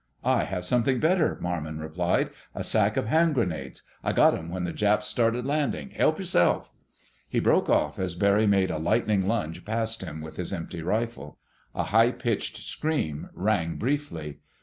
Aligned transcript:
"I 0.25 0.45
have 0.45 0.65
something 0.65 0.99
better," 0.99 1.37
Marmon 1.39 1.77
replied. 1.77 2.31
"A 2.55 2.63
sack 2.63 2.97
of 2.97 3.05
hand 3.05 3.35
grenades. 3.35 3.83
I 4.03 4.13
got 4.13 4.33
'em 4.33 4.49
when 4.49 4.63
the 4.63 4.73
Japs 4.73 5.07
started 5.07 5.45
landing. 5.45 5.91
Help 5.91 6.17
yourself—" 6.17 6.71
He 7.29 7.39
broke 7.39 7.69
off 7.69 7.99
as 7.99 8.15
Barry 8.15 8.47
made 8.47 8.71
a 8.71 8.79
lightning 8.79 9.27
lunge 9.27 9.63
past 9.63 10.01
him 10.03 10.19
with 10.19 10.37
his 10.37 10.53
empty 10.53 10.81
rifle. 10.81 11.37
A 11.75 11.83
high 11.83 12.11
pitched 12.13 12.57
scream 12.57 13.29
rang 13.35 13.75
briefly. 13.75 14.39